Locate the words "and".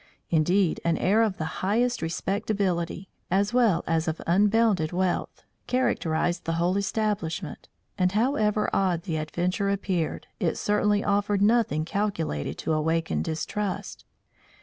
7.99-8.13